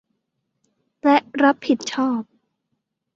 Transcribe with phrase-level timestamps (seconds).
[1.03, 2.21] และรับผิดชอบ